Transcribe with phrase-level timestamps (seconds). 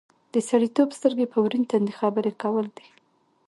[0.33, 2.87] د سړیتوب سترګې په ورین تندي خبرې کول دي.